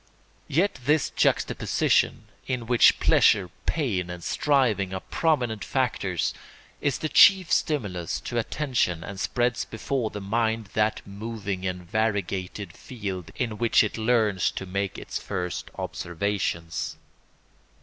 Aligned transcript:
Yet 0.47 0.79
this 0.83 1.11
juxtaposition, 1.11 2.23
in 2.47 2.65
which 2.65 2.99
pleasure, 2.99 3.51
pain, 3.67 4.09
and 4.09 4.23
striving 4.23 4.95
are 4.95 4.99
prominent 4.99 5.63
factors, 5.63 6.33
is 6.81 6.97
the 6.97 7.07
chief 7.07 7.51
stimulus 7.51 8.19
to 8.21 8.39
attention 8.39 9.03
and 9.03 9.19
spreads 9.19 9.63
before 9.63 10.09
the 10.09 10.19
mind 10.19 10.69
that 10.73 11.05
moving 11.05 11.67
and 11.67 11.87
variegated 11.87 12.73
field 12.73 13.29
in 13.35 13.59
which 13.59 13.83
it 13.83 13.95
learns 13.95 14.49
to 14.49 14.65
make 14.65 14.97
its 14.97 15.19
first 15.19 15.69
observations. 15.77 16.97